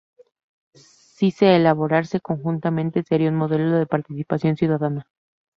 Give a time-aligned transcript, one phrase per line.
[0.73, 5.07] si se elaborase conjuntamente, sería un modelo de participación ciudadana.